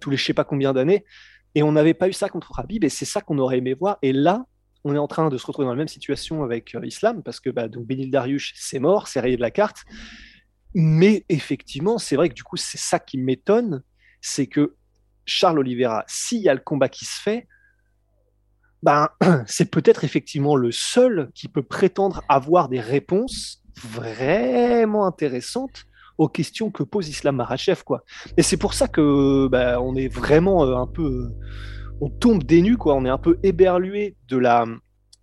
tous 0.02 0.10
les 0.10 0.18
je 0.18 0.26
sais 0.26 0.34
pas 0.34 0.44
combien 0.44 0.74
d'années. 0.74 1.06
Et 1.56 1.64
on 1.64 1.72
n'avait 1.72 1.94
pas 1.94 2.10
eu 2.10 2.14
ça 2.14 2.28
contre 2.28 2.60
Habib, 2.60 2.84
et 2.84 2.90
c'est 2.90 3.06
ça 3.06 3.22
qu'on 3.22 3.38
aurait 3.40 3.60
aimé 3.60 3.74
voir. 3.74 4.00
Et 4.02 4.12
là, 4.12 4.46
on 4.84 4.96
est 4.96 5.00
en 5.00 5.08
train 5.08 5.30
de 5.30 5.38
se 5.38 5.46
retrouver 5.46 5.66
dans 5.66 5.72
la 5.72 5.78
même 5.78 5.88
situation 5.88 6.44
avec 6.44 6.76
euh, 6.76 6.86
Islam, 6.86 7.24
parce 7.24 7.40
que 7.40 7.50
bah, 7.50 7.68
Benil 7.68 8.12
Darius, 8.12 8.54
c'est 8.56 8.80
mort, 8.80 9.08
c'est 9.08 9.20
rayé 9.20 9.36
de 9.36 9.42
la 9.42 9.52
carte. 9.52 9.84
Mais 10.74 11.26
effectivement, 11.30 11.98
c'est 11.98 12.16
vrai 12.16 12.30
que 12.30 12.34
du 12.34 12.44
coup, 12.44 12.58
c'est 12.58 12.78
ça 12.78 13.00
qui 13.00 13.18
m'étonne, 13.18 13.84
c'est 14.22 14.48
que 14.48 14.76
Charles 15.26 15.60
Oliveira, 15.60 16.04
s'il 16.08 16.42
y 16.42 16.50
a 16.50 16.54
le 16.54 16.60
combat 16.60 16.90
qui 16.90 17.06
se 17.06 17.22
fait, 17.22 17.48
ben, 18.84 19.10
c'est 19.48 19.72
peut-être 19.72 20.04
effectivement 20.04 20.56
le 20.56 20.72
seul 20.72 21.32
qui 21.34 21.48
peut 21.48 21.64
prétendre 21.64 22.22
avoir 22.30 22.70
des 22.70 22.80
réponses 22.80 23.64
vraiment 23.82 25.06
intéressantes 25.06 25.86
aux 26.18 26.30
questions 26.30 26.72
que 26.72 26.84
pose 26.84 27.10
Islam 27.10 27.36
Marachev, 27.36 27.84
quoi. 27.84 28.04
Et 28.38 28.44
c'est 28.44 28.58
pour 28.58 28.74
ça 28.74 28.88
que 28.88 29.48
ben, 29.48 29.78
on 29.80 29.96
est 29.96 30.08
vraiment 30.08 30.66
euh, 30.66 30.76
un 30.76 30.88
peu 30.88 31.30
on 32.02 32.10
tombe 32.10 32.44
des 32.44 32.76
quoi. 32.76 32.96
On 32.96 33.06
est 33.06 33.10
un 33.10 33.18
peu 33.18 33.40
éberlué 33.44 34.16
de 34.28 34.38
la, 34.38 34.66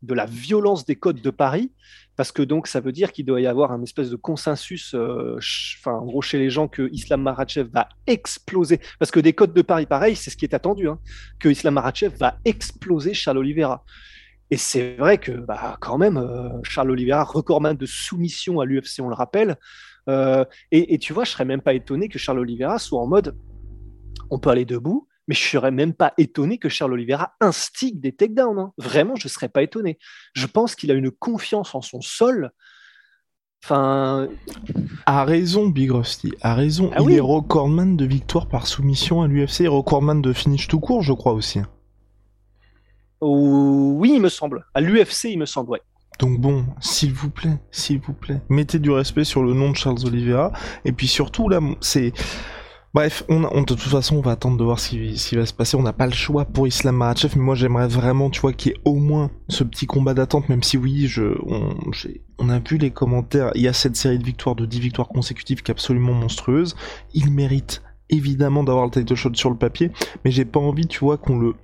de 0.02 0.14
la 0.14 0.26
violence 0.26 0.84
des 0.84 0.96
codes 0.96 1.20
de 1.20 1.30
Paris, 1.30 1.72
parce 2.16 2.32
que 2.32 2.42
donc 2.42 2.66
ça 2.66 2.80
veut 2.80 2.92
dire 2.92 3.12
qu'il 3.12 3.24
doit 3.24 3.40
y 3.40 3.46
avoir 3.46 3.72
un 3.72 3.82
espèce 3.82 4.10
de 4.10 4.16
consensus, 4.16 4.94
euh, 4.94 5.38
en 5.86 6.04
gros 6.04 6.22
chez 6.22 6.38
les 6.38 6.50
gens 6.50 6.68
que 6.68 6.88
Islam 6.92 7.22
Marachev 7.22 7.68
va 7.72 7.88
exploser, 8.06 8.80
parce 8.98 9.10
que 9.10 9.20
des 9.20 9.32
codes 9.32 9.52
de 9.52 9.62
Paris, 9.62 9.86
pareil, 9.86 10.16
c'est 10.16 10.30
ce 10.30 10.36
qui 10.36 10.44
est 10.44 10.54
attendu, 10.54 10.88
hein, 10.88 10.98
que 11.38 11.48
Islam 11.48 11.74
Marachev 11.74 12.16
va 12.16 12.38
exploser 12.44 13.14
Charles 13.14 13.38
Oliveira. 13.38 13.84
Et 14.50 14.56
c'est 14.56 14.96
vrai 14.96 15.18
que 15.18 15.32
bah, 15.32 15.76
quand 15.80 15.98
même, 15.98 16.16
euh, 16.16 16.48
Charles 16.62 16.90
Oliveira, 16.90 17.24
recordman 17.24 17.76
de 17.76 17.86
soumission 17.86 18.60
à 18.60 18.64
l'UFC, 18.64 19.00
on 19.00 19.08
le 19.08 19.14
rappelle. 19.14 19.56
Euh, 20.08 20.44
et, 20.70 20.94
et, 20.94 20.98
tu 20.98 21.12
vois, 21.12 21.24
je 21.24 21.30
serais 21.30 21.46
même 21.46 21.62
pas 21.62 21.72
étonné 21.72 22.08
que 22.08 22.18
Charles 22.18 22.38
Oliveira 22.38 22.78
soit 22.78 23.00
en 23.00 23.06
mode, 23.06 23.36
on 24.30 24.38
peut 24.38 24.50
aller 24.50 24.66
debout, 24.66 25.08
mais 25.28 25.34
je 25.34 25.42
serais 25.42 25.70
même 25.70 25.94
pas 25.94 26.12
étonné 26.18 26.58
que 26.58 26.68
Charles 26.68 26.92
Oliveira 26.92 27.34
instigue 27.40 28.00
des 28.00 28.12
takedowns. 28.12 28.58
Hein. 28.58 28.72
Vraiment, 28.78 29.16
je 29.16 29.28
serais 29.28 29.48
pas 29.48 29.62
étonné. 29.62 29.98
Je 30.34 30.46
pense 30.46 30.74
qu'il 30.74 30.90
a 30.90 30.94
une 30.94 31.10
confiance 31.10 31.74
en 31.74 31.82
son 31.82 32.00
sol. 32.00 32.50
Enfin. 33.64 34.28
A 35.06 35.24
raison, 35.24 35.68
Big 35.68 35.90
Rusty. 35.90 36.32
A 36.42 36.54
raison. 36.54 36.90
Ah 36.94 37.00
il 37.02 37.12
est 37.12 37.20
recordman 37.20 37.96
de 37.96 38.04
victoire 38.04 38.48
par 38.48 38.66
soumission 38.66 39.22
à 39.22 39.28
l'UFC 39.28 39.62
et 39.62 39.68
recordman 39.68 40.20
de 40.20 40.32
finish 40.32 40.68
tout 40.68 40.80
court, 40.80 41.02
je 41.02 41.14
crois 41.14 41.32
aussi. 41.32 41.60
Oui, 43.22 44.12
il 44.14 44.20
me 44.20 44.28
semble. 44.28 44.66
À 44.74 44.82
l'UFC, 44.82 45.30
il 45.30 45.38
me 45.38 45.46
semble, 45.46 45.70
ouais. 45.70 45.80
Donc 46.18 46.38
bon, 46.38 46.66
s'il 46.80 47.12
vous 47.12 47.30
plaît, 47.30 47.58
s'il 47.70 47.98
vous 47.98 48.12
plaît, 48.12 48.40
mettez 48.48 48.78
du 48.78 48.90
respect 48.90 49.24
sur 49.24 49.42
le 49.42 49.52
nom 49.52 49.70
de 49.70 49.76
Charles 49.76 50.04
Oliveira. 50.06 50.52
Et 50.84 50.92
puis 50.92 51.08
surtout, 51.08 51.48
là, 51.48 51.60
c'est 51.80 52.12
Bref, 52.94 53.24
on, 53.28 53.42
on, 53.42 53.62
de 53.62 53.66
toute 53.66 53.80
façon, 53.80 54.18
on 54.18 54.20
va 54.20 54.30
attendre 54.30 54.56
de 54.56 54.62
voir 54.62 54.78
ce 54.78 54.90
qui, 54.90 55.34
va 55.34 55.46
se 55.46 55.52
passer. 55.52 55.76
On 55.76 55.82
n'a 55.82 55.92
pas 55.92 56.06
le 56.06 56.12
choix 56.12 56.44
pour 56.44 56.68
Islam 56.68 56.96
Makhachev, 56.96 57.34
mais 57.36 57.42
moi 57.42 57.56
j'aimerais 57.56 57.88
vraiment, 57.88 58.30
tu 58.30 58.40
vois, 58.40 58.52
qu'il 58.52 58.70
y 58.70 58.74
ait 58.76 58.80
au 58.84 58.94
moins 58.94 59.32
ce 59.48 59.64
petit 59.64 59.86
combat 59.86 60.14
d'attente, 60.14 60.48
même 60.48 60.62
si 60.62 60.78
oui, 60.78 61.08
je, 61.08 61.24
on, 61.44 61.74
on, 62.38 62.48
a 62.48 62.60
vu 62.60 62.78
les 62.78 62.92
commentaires. 62.92 63.50
Il 63.56 63.62
y 63.62 63.68
a 63.68 63.72
cette 63.72 63.96
série 63.96 64.20
de 64.20 64.24
victoires, 64.24 64.54
de 64.54 64.64
10 64.64 64.78
victoires 64.78 65.08
consécutives 65.08 65.64
qui 65.64 65.72
est 65.72 65.74
absolument 65.74 66.12
monstrueuse. 66.12 66.76
Il 67.14 67.32
mérite 67.32 67.82
évidemment 68.10 68.62
d'avoir 68.62 68.84
le 68.84 68.92
title 68.92 69.16
shot 69.16 69.34
sur 69.34 69.50
le 69.50 69.56
papier, 69.56 69.90
mais 70.24 70.30
j'ai 70.30 70.44
pas 70.44 70.60
envie, 70.60 70.86
tu 70.86 71.00
vois, 71.00 71.16
qu'on 71.16 71.36
le 71.36 71.54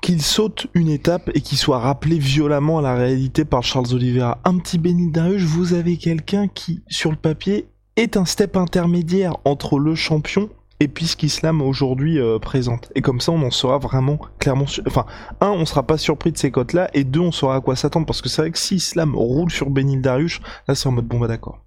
qu'il 0.00 0.22
saute 0.22 0.68
une 0.74 0.88
étape 0.88 1.30
et 1.34 1.40
qu'il 1.40 1.58
soit 1.58 1.80
rappelé 1.80 2.18
violemment 2.18 2.78
à 2.78 2.82
la 2.82 2.94
réalité 2.94 3.44
par 3.44 3.62
Charles 3.62 3.92
Oliveira. 3.92 4.40
Un 4.44 4.56
petit 4.58 4.78
Benny 4.78 5.10
vous 5.38 5.74
avez 5.74 5.96
quelqu'un 5.96 6.46
qui, 6.48 6.82
sur 6.88 7.10
le 7.10 7.16
papier, 7.16 7.66
est 7.96 8.16
un 8.16 8.24
step 8.24 8.56
intermédiaire 8.56 9.36
entre 9.44 9.78
le 9.78 9.94
champion 9.94 10.50
et 10.80 10.88
puis 10.88 11.06
ce 11.06 11.16
qu'Islam 11.16 11.62
aujourd'hui 11.62 12.18
euh, 12.18 12.38
présente. 12.38 12.90
Et 12.94 13.00
comme 13.00 13.20
ça, 13.20 13.32
on 13.32 13.42
en 13.42 13.50
sera 13.50 13.78
vraiment 13.78 14.18
clairement... 14.38 14.66
Enfin, 14.86 15.06
un, 15.40 15.48
on 15.48 15.64
sera 15.64 15.86
pas 15.86 15.96
surpris 15.96 16.32
de 16.32 16.38
ces 16.38 16.50
cotes-là, 16.50 16.90
et 16.92 17.04
deux, 17.04 17.20
on 17.20 17.32
saura 17.32 17.56
à 17.56 17.60
quoi 17.60 17.76
s'attendre, 17.76 18.04
parce 18.04 18.20
que 18.20 18.28
c'est 18.28 18.42
vrai 18.42 18.50
que 18.50 18.58
si 18.58 18.76
Islam 18.76 19.14
roule 19.14 19.50
sur 19.50 19.70
Benil 19.70 20.02
Darius, 20.02 20.40
là 20.68 20.74
c'est 20.74 20.86
en 20.86 20.92
mode 20.92 21.06
bon 21.06 21.18
bah 21.18 21.28
d'accord. 21.28 21.60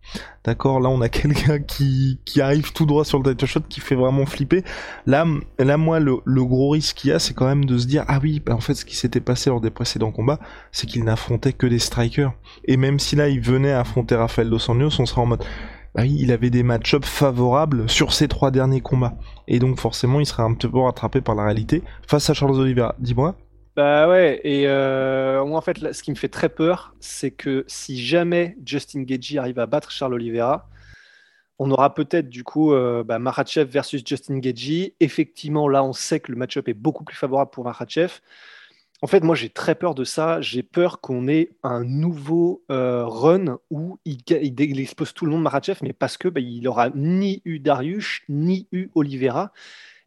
D'accord, 0.43 0.79
là 0.79 0.89
on 0.89 1.01
a 1.01 1.09
quelqu'un 1.09 1.59
qui, 1.59 2.19
qui 2.25 2.41
arrive 2.41 2.71
tout 2.71 2.85
droit 2.85 3.03
sur 3.03 3.17
le 3.17 3.31
title 3.31 3.47
shot, 3.47 3.61
qui 3.67 3.79
fait 3.79 3.95
vraiment 3.95 4.27
flipper. 4.27 4.63
Là, 5.07 5.25
là 5.57 5.77
moi, 5.77 5.99
le, 5.99 6.17
le 6.23 6.45
gros 6.45 6.69
risque 6.69 6.97
qu'il 6.97 7.09
y 7.09 7.13
a, 7.13 7.17
c'est 7.19 7.33
quand 7.33 7.47
même 7.47 7.65
de 7.65 7.77
se 7.79 7.87
dire, 7.87 8.05
ah 8.07 8.19
oui, 8.21 8.41
bah, 8.45 8.53
en 8.53 8.59
fait 8.59 8.75
ce 8.75 8.85
qui 8.85 8.95
s'était 8.95 9.21
passé 9.21 9.49
lors 9.49 9.61
des 9.61 9.71
précédents 9.71 10.11
combats, 10.11 10.39
c'est 10.71 10.85
qu'il 10.85 11.03
n'affrontait 11.03 11.53
que 11.53 11.65
des 11.65 11.79
strikers. 11.79 12.33
Et 12.65 12.77
même 12.77 12.99
si 12.99 13.15
là 13.15 13.27
il 13.27 13.41
venait 13.41 13.71
affronter 13.71 14.15
Rafael 14.15 14.51
Dos 14.51 14.69
Anjos, 14.69 15.01
on 15.01 15.07
sera 15.07 15.21
en 15.21 15.25
mode 15.25 15.43
bah 15.95 16.05
il 16.05 16.31
avait 16.31 16.49
des 16.49 16.63
match-ups 16.63 17.07
favorables 17.07 17.89
sur 17.89 18.13
ses 18.13 18.27
trois 18.27 18.51
derniers 18.51 18.81
combats. 18.81 19.15
Et 19.47 19.59
donc 19.59 19.79
forcément, 19.79 20.19
il 20.19 20.25
serait 20.25 20.43
un 20.43 20.53
petit 20.53 20.67
peu 20.67 20.79
rattrapé 20.79 21.21
par 21.21 21.35
la 21.35 21.43
réalité 21.45 21.83
face 22.07 22.29
à 22.29 22.33
Charles 22.33 22.59
Oliveira. 22.59 22.95
Dis-moi. 22.99 23.35
Bah 23.75 24.09
ouais, 24.09 24.41
et 24.43 24.67
euh, 24.67 25.45
moi 25.45 25.57
en 25.57 25.61
fait, 25.61 25.93
ce 25.93 26.03
qui 26.03 26.11
me 26.11 26.15
fait 26.15 26.27
très 26.27 26.49
peur, 26.49 26.93
c'est 26.99 27.31
que 27.31 27.63
si 27.67 27.97
jamais 27.97 28.57
Justin 28.65 29.03
Gagey 29.03 29.37
arrive 29.37 29.59
à 29.59 29.67
battre 29.67 29.91
Charles 29.91 30.15
Oliveira, 30.15 30.67
on 31.59 31.69
aura 31.71 31.93
peut-être 31.93 32.29
du 32.29 32.43
coup 32.43 32.73
euh, 32.73 33.03
bah, 33.03 33.19
versus 33.67 34.01
Justin 34.05 34.39
Gagey. 34.39 34.95
Effectivement, 34.99 35.67
là, 35.67 35.83
on 35.83 35.93
sait 35.93 36.19
que 36.19 36.31
le 36.31 36.37
match-up 36.37 36.67
est 36.67 36.73
beaucoup 36.73 37.03
plus 37.03 37.17
favorable 37.17 37.51
pour 37.51 37.65
Makhachev. 37.65 38.19
En 39.01 39.07
fait, 39.07 39.23
moi, 39.23 39.35
j'ai 39.35 39.49
très 39.49 39.75
peur 39.75 39.95
de 39.95 40.03
ça. 40.03 40.41
J'ai 40.41 40.61
peur 40.63 40.99
qu'on 40.99 41.27
ait 41.27 41.51
un 41.63 41.83
nouveau 41.85 42.63
euh, 42.69 43.05
run 43.05 43.59
où 43.69 43.97
il, 44.03 44.21
expose 44.79 45.13
tout 45.13 45.25
le 45.25 45.31
monde 45.31 45.43
Marachev, 45.43 45.79
mais 45.81 45.93
parce 45.93 46.17
que 46.17 46.27
bah, 46.27 46.41
il 46.41 46.69
ni 46.95 47.41
eu 47.45 47.59
Darius, 47.59 48.21
ni 48.27 48.67
eu 48.71 48.89
Oliveira 48.95 49.53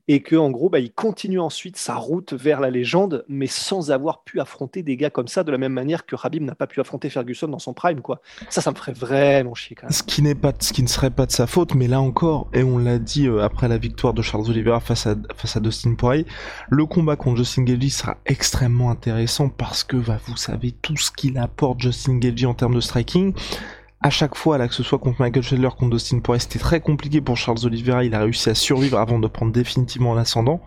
et 0.09 0.21
que 0.21 0.37
en 0.37 0.51
gros 0.51 0.69
bah, 0.69 0.81
il 0.81 0.93
continue 0.93 1.39
ensuite 1.39 1.77
sa 1.77 1.95
route 1.95 2.33
vers 2.33 2.61
la 2.61 2.71
légende 2.71 3.25
mais 3.29 3.47
sans 3.47 3.91
avoir 3.91 4.25
pu 4.25 4.41
affronter 4.41 4.83
des 4.83 4.97
gars 4.97 5.11
comme 5.11 5.29
ça 5.29 5.45
de 5.45 5.53
la 5.53 5.59
même 5.59 5.73
manière 5.73 6.07
que 6.07 6.17
Rabib 6.17 6.43
n'a 6.43 6.55
pas 6.55 6.67
pu 6.67 6.81
affronter 6.81 7.09
Ferguson 7.09 7.49
dans 7.49 7.59
son 7.59 7.73
prime 7.73 8.01
quoi. 8.01 8.21
Ça 8.49 8.61
ça 8.61 8.71
me 8.71 8.77
ferait 8.77 8.93
vraiment 8.93 9.55
chier 9.55 9.77
quand 9.77 9.91
ce 9.93 10.03
qui 10.03 10.23
n'est 10.23 10.35
pas 10.35 10.53
ce 10.59 10.73
qui 10.73 10.83
ne 10.83 10.89
serait 10.89 11.11
pas 11.11 11.27
de 11.27 11.33
sa 11.33 11.47
faute 11.47 11.75
mais 11.75 11.89
là 11.89 12.01
encore 12.01 12.49
et 12.53 12.63
on 12.63 12.79
l'a 12.79 12.99
dit 12.99 13.27
euh, 13.29 13.43
après 13.43 13.69
la 13.69 13.79
victoire 13.79 14.15
de 14.15 14.23
Charles 14.23 14.49
Oliveira 14.49 14.81
face 14.81 15.07
à 15.07 15.15
face 15.37 15.57
à 15.57 15.61
Dustin 15.61 15.95
Poirier 15.95 16.27
le 16.69 16.87
combat 16.87 17.17
contre 17.17 17.37
Justin 17.39 17.63
Gaethje 17.63 17.93
sera 17.93 18.17
extrêmement 18.27 18.91
intéressant 18.91 19.49
parce 19.49 19.85
que 19.85 19.97
bah, 19.97 20.19
vous 20.27 20.37
savez 20.37 20.73
tout 20.73 20.97
ce 20.97 21.11
qu'il 21.13 21.39
apporte 21.39 21.81
Justin 21.81 22.19
Gaethje 22.19 22.45
en 22.45 22.55
termes 22.55 22.75
de 22.75 22.81
striking 22.81 23.35
à 24.03 24.11
chaque 24.11 24.35
fois, 24.35 24.59
là, 24.59 24.69
que 24.69 24.75
ce 24.75 24.83
soit 24.83 24.99
contre 24.99 25.21
Michael 25.21 25.43
Chandler, 25.43 25.69
contre 25.79 25.97
Dustin 25.97 26.19
Poirier, 26.19 26.41
c'était 26.41 26.59
très 26.59 26.81
compliqué 26.81 27.21
pour 27.21 27.37
Charles 27.37 27.65
Oliveira. 27.65 28.05
Il 28.05 28.15
a 28.15 28.21
réussi 28.21 28.51
à 28.51 28.55
survivre 28.55 28.99
avant 28.99 29.19
de 29.19 29.29
prendre 29.29 29.53
définitivement 29.53 30.15
l'ascendant. 30.15 30.61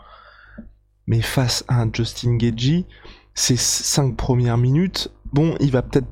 Mais 1.08 1.22
face 1.22 1.66
à 1.68 1.86
Justin 1.92 2.38
Gagey, 2.38 2.86
ces 3.34 3.58
cinq 3.58 4.16
premières 4.16 4.58
minutes, 4.58 5.12
bon, 5.34 5.56
il 5.60 5.72
va 5.72 5.82
peut-être, 5.82 6.08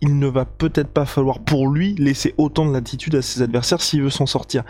il 0.00 0.18
ne 0.18 0.26
va 0.26 0.44
peut-être 0.44 0.90
pas 0.90 1.06
falloir 1.06 1.38
pour 1.38 1.68
lui 1.68 1.94
laisser 1.94 2.34
autant 2.36 2.66
de 2.66 2.72
latitude 2.72 3.14
à 3.14 3.22
ses 3.22 3.40
adversaires 3.40 3.80
s'il 3.80 4.02
veut 4.02 4.10
s'en 4.10 4.26
sortir. 4.26 4.64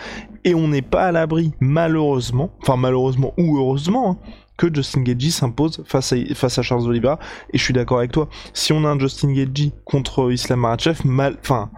Et 0.44 0.54
on 0.54 0.68
n'est 0.68 0.82
pas 0.82 1.06
à 1.06 1.12
l'abri, 1.12 1.52
malheureusement, 1.58 2.50
enfin 2.60 2.76
malheureusement 2.76 3.32
ou 3.38 3.56
heureusement, 3.58 4.10
hein, 4.10 4.18
que 4.56 4.72
Justin 4.72 5.02
Gagey 5.02 5.30
s'impose 5.30 5.82
face 5.86 6.12
à, 6.12 6.62
Charles 6.62 6.86
Oliveira. 6.86 7.18
Et 7.52 7.58
je 7.58 7.62
suis 7.62 7.74
d'accord 7.74 7.98
avec 7.98 8.12
toi. 8.12 8.28
Si 8.52 8.72
on 8.72 8.84
a 8.84 8.88
un 8.88 8.98
Justin 8.98 9.32
Gagey 9.32 9.72
contre 9.84 10.32
Islam 10.32 10.60
Makhachev, 10.60 11.00
mal, 11.04 11.36
enfin, 11.40 11.70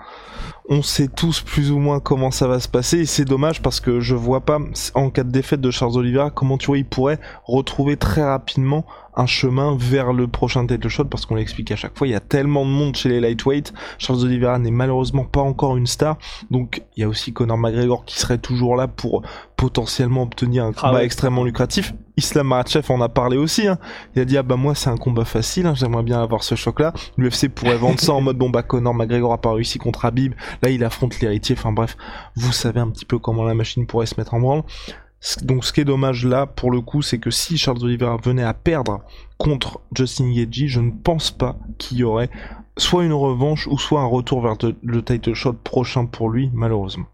on 0.68 0.82
sait 0.82 1.08
tous 1.08 1.40
plus 1.40 1.70
ou 1.70 1.78
moins 1.78 2.00
comment 2.00 2.30
ça 2.30 2.48
va 2.48 2.60
se 2.60 2.68
passer. 2.68 2.98
Et 2.98 3.06
c'est 3.06 3.24
dommage 3.24 3.62
parce 3.62 3.80
que 3.80 4.00
je 4.00 4.14
vois 4.14 4.40
pas, 4.40 4.58
en 4.94 5.10
cas 5.10 5.24
de 5.24 5.30
défaite 5.30 5.60
de 5.60 5.70
Charles 5.70 5.96
Oliveira, 5.96 6.30
comment 6.30 6.58
tu 6.58 6.66
vois, 6.66 6.78
il 6.78 6.84
pourrait 6.84 7.20
retrouver 7.44 7.96
très 7.96 8.22
rapidement 8.22 8.84
un 9.16 9.26
chemin 9.26 9.76
vers 9.78 10.12
le 10.12 10.28
prochain 10.28 10.66
title 10.66 10.88
shot 10.88 11.04
parce 11.06 11.24
qu'on 11.24 11.36
l'explique 11.36 11.72
à 11.72 11.76
chaque 11.76 11.96
fois, 11.96 12.06
il 12.06 12.10
y 12.10 12.14
a 12.14 12.20
tellement 12.20 12.66
de 12.66 12.70
monde 12.70 12.96
chez 12.96 13.08
les 13.08 13.20
lightweight. 13.20 13.72
Charles 13.98 14.22
Oliveira 14.24 14.58
n'est 14.58 14.70
malheureusement 14.70 15.24
pas 15.24 15.40
encore 15.40 15.76
une 15.76 15.86
star. 15.86 16.18
Donc 16.50 16.82
il 16.96 17.00
y 17.00 17.04
a 17.04 17.08
aussi 17.08 17.32
Conor 17.32 17.56
McGregor 17.56 18.04
qui 18.04 18.18
serait 18.18 18.38
toujours 18.38 18.76
là 18.76 18.88
pour 18.88 19.22
potentiellement 19.56 20.22
obtenir 20.22 20.64
un 20.64 20.72
ah 20.76 20.80
combat 20.80 21.04
extrêmement 21.04 21.44
lucratif. 21.44 21.94
Islam 22.16 22.48
Makhachev 22.48 22.92
en 22.92 23.00
a 23.00 23.08
parlé 23.08 23.36
aussi. 23.36 23.66
Hein. 23.66 23.78
Il 24.14 24.22
a 24.22 24.24
dit 24.24 24.36
ah 24.36 24.42
bah 24.42 24.56
moi 24.56 24.74
c'est 24.74 24.90
un 24.90 24.96
combat 24.96 25.24
facile, 25.24 25.66
hein, 25.66 25.74
j'aimerais 25.74 26.02
bien 26.02 26.20
avoir 26.20 26.42
ce 26.42 26.54
choc 26.54 26.80
là. 26.80 26.92
L'UFC 27.16 27.48
pourrait 27.48 27.76
vendre 27.76 27.98
ça 27.98 28.12
en 28.12 28.20
mode 28.20 28.36
bon 28.36 28.50
bah 28.50 28.62
Conor 28.62 28.94
McGregor 28.94 29.32
a 29.32 29.40
pas 29.40 29.52
réussi 29.52 29.78
contre 29.78 30.04
Habib, 30.04 30.34
là 30.62 30.70
il 30.70 30.84
affronte 30.84 31.20
l'héritier. 31.20 31.56
Enfin 31.58 31.72
bref, 31.72 31.96
vous 32.36 32.52
savez 32.52 32.80
un 32.80 32.90
petit 32.90 33.04
peu 33.04 33.18
comment 33.18 33.44
la 33.44 33.54
machine 33.54 33.86
pourrait 33.86 34.06
se 34.06 34.14
mettre 34.18 34.34
en 34.34 34.40
branle. 34.40 34.62
Donc 35.42 35.64
ce 35.64 35.72
qui 35.72 35.80
est 35.80 35.84
dommage 35.84 36.24
là, 36.24 36.46
pour 36.46 36.70
le 36.70 36.80
coup, 36.80 37.02
c'est 37.02 37.18
que 37.18 37.30
si 37.30 37.56
Charles 37.56 37.82
Oliveira 37.82 38.16
venait 38.18 38.44
à 38.44 38.54
perdre 38.54 39.00
contre 39.38 39.80
Justin 39.94 40.30
Gaethje, 40.30 40.66
je 40.66 40.80
ne 40.80 40.90
pense 40.90 41.30
pas 41.30 41.56
qu'il 41.78 41.98
y 41.98 42.04
aurait 42.04 42.30
soit 42.76 43.04
une 43.04 43.14
revanche 43.14 43.66
ou 43.66 43.78
soit 43.78 44.02
un 44.02 44.06
retour 44.06 44.42
vers 44.42 44.56
le 44.82 45.02
title 45.02 45.34
shot 45.34 45.54
prochain 45.54 46.06
pour 46.06 46.28
lui, 46.28 46.50
malheureusement. 46.52 47.06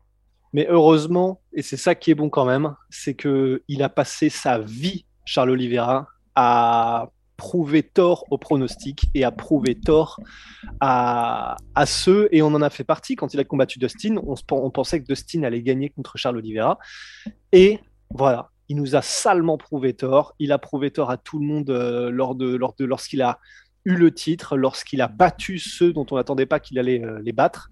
Mais 0.53 0.67
heureusement, 0.69 1.41
et 1.55 1.63
c'est 1.63 1.77
ça 1.77 1.95
qui 1.95 2.11
est 2.11 2.15
bon 2.15 2.31
quand 2.31 2.45
même, 2.45 2.75
c'est 2.91 3.15
que 3.15 3.63
il 3.69 3.83
a 3.83 3.89
passé 3.89 4.29
sa 4.29 4.59
vie, 4.59 5.05
Charles 5.25 5.51
Oliveira, 5.51 6.09
à 6.35 7.11
prouver 7.37 7.83
tort 7.83 8.25
aux 8.31 8.39
pronostics 8.39 9.05
et 9.15 9.25
à 9.25 9.33
prouver 9.33 9.75
tort 9.75 10.21
à, 10.81 11.57
à, 11.75 11.87
ceux, 11.87 12.29
et 12.31 12.41
on 12.41 12.49
en 12.49 12.63
a 12.63 12.71
fait 12.71 12.85
partie 12.85 13.17
quand 13.17 13.35
il 13.35 13.41
a 13.41 13.45
combattu 13.45 13.79
Dustin, 13.79 14.17
on, 14.17 14.71
pensait 14.71 15.01
que 15.03 15.07
Dustin 15.07 15.43
allait 15.43 15.63
gagner 15.63 15.89
contre 15.89 16.17
Charles 16.19 16.37
Oliveira, 16.37 16.79
et 17.51 17.81
voilà, 18.11 18.51
il 18.69 18.77
nous 18.77 18.97
a 18.97 19.03
salement 19.03 19.59
prouvé 19.59 19.93
tort. 19.93 20.35
Il 20.39 20.53
a 20.53 20.59
prouvé 20.59 20.91
tort 20.91 21.11
à 21.11 21.17
tout 21.17 21.39
le 21.39 21.47
monde 21.47 21.71
euh, 21.71 22.11
lors 22.11 22.35
de, 22.35 22.55
lors 22.55 22.75
de, 22.79 22.85
lorsqu'il 22.85 23.23
a 23.23 23.39
eu 23.85 23.97
le 23.97 24.15
titre, 24.15 24.57
lorsqu'il 24.57 25.03
a 25.03 25.09
battu 25.09 25.59
ceux 25.59 25.93
dont 25.93 26.07
on 26.11 26.17
n'attendait 26.17 26.47
pas 26.47 26.61
qu'il 26.61 26.79
allait 26.79 27.05
euh, 27.05 27.21
les 27.23 27.33
battre, 27.33 27.71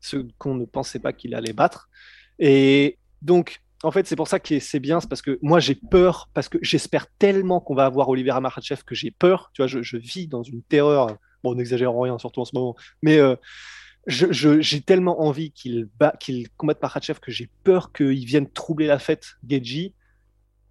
ceux 0.00 0.28
qu'on 0.38 0.54
ne 0.54 0.64
pensait 0.64 0.98
pas 0.98 1.12
qu'il 1.12 1.34
allait 1.34 1.52
battre. 1.52 1.88
Et 2.38 2.98
donc, 3.24 3.62
en 3.82 3.90
fait, 3.90 4.06
c'est 4.06 4.16
pour 4.16 4.28
ça 4.28 4.38
que 4.38 4.60
c'est 4.60 4.80
bien, 4.80 5.00
c'est 5.00 5.08
parce 5.08 5.22
que 5.22 5.38
moi 5.42 5.58
j'ai 5.58 5.74
peur, 5.74 6.30
parce 6.32 6.48
que 6.48 6.58
j'espère 6.62 7.06
tellement 7.18 7.60
qu'on 7.60 7.74
va 7.74 7.86
avoir 7.86 8.08
Olivier 8.08 8.32
Makhachev 8.40 8.82
que 8.84 8.94
j'ai 8.94 9.10
peur. 9.10 9.50
Tu 9.52 9.62
vois, 9.62 9.66
je, 9.66 9.96
vis 9.96 10.28
dans 10.28 10.42
une 10.42 10.62
terreur. 10.62 11.16
Bon, 11.42 11.54
n'exagérons 11.54 12.00
rien, 12.00 12.18
surtout 12.18 12.40
en 12.40 12.44
ce 12.44 12.54
moment. 12.54 12.76
Mais 13.02 13.18
euh, 13.18 13.36
j'ai 14.06 14.80
tellement 14.80 15.22
envie 15.22 15.52
qu'il 15.52 15.88
combatte 16.56 16.82
Makhachev 16.82 17.18
que 17.20 17.30
j'ai 17.30 17.50
peur 17.64 17.92
qu'il 17.92 18.24
vienne 18.24 18.48
troubler 18.48 18.86
la 18.86 18.98
fête, 18.98 19.36
Geji. 19.48 19.94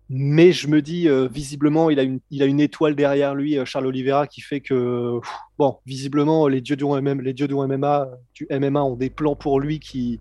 Mais 0.09 0.51
je 0.51 0.67
me 0.67 0.81
dis, 0.81 1.07
euh, 1.07 1.27
visiblement, 1.27 1.89
il 1.89 1.99
a, 1.99 2.03
une, 2.45 2.59
étoile 2.59 2.95
derrière 2.95 3.33
lui, 3.33 3.57
euh, 3.57 3.65
Charles 3.65 3.87
Oliveira, 3.87 4.27
qui 4.27 4.41
fait 4.41 4.59
que, 4.59 5.19
bon, 5.57 5.77
visiblement, 5.85 6.47
les 6.47 6.61
dieux, 6.61 6.75
les 6.75 7.33
dieux 7.33 7.47
du 7.47 7.55
MMA, 7.55 8.09
du 8.35 8.47
MMA 8.51 8.83
ont 8.83 8.95
des 8.95 9.09
plans 9.09 9.35
pour 9.35 9.59
lui 9.59 9.79
qui, 9.79 10.19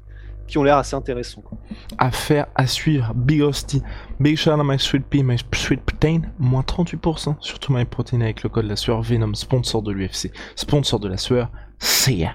ont 0.59 0.63
l'air 0.63 0.77
assez 0.77 0.95
intéressants. 0.95 1.43
Affaire 1.99 2.47
à 2.55 2.67
suivre. 2.67 3.13
Big 3.15 3.43
Hostie. 3.43 3.83
Big 4.21 4.37
shout 4.37 4.51
out 4.51 4.65
my 4.65 4.79
sweet 4.79 5.05
pea, 5.09 5.23
my 5.23 5.37
sweet 5.55 5.81
protein. 5.83 6.23
Moins 6.39 6.63
38% 6.63 7.37
sur 7.41 7.59
tout 7.59 7.73
my 7.73 7.85
protein 7.85 8.21
avec 8.21 8.43
le 8.43 8.49
code 8.49 8.67
la 8.67 8.77
sueur 8.77 9.03
Venom, 9.03 9.35
sponsor 9.35 9.83
de 9.83 9.93
l'UFC, 9.93 10.31
sponsor 10.57 11.01
de 11.01 11.09
la 11.09 11.17
sueur. 11.17 11.51
Ya. 12.09 12.35